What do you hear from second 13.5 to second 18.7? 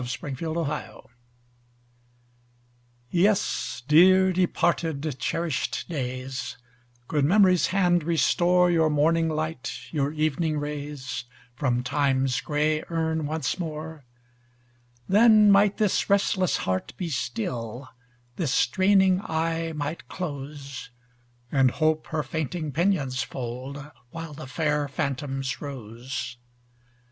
more, Then might this restless heart be still, This